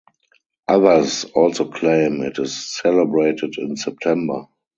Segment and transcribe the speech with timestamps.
[0.67, 4.45] Others also claim it is celebrated in September.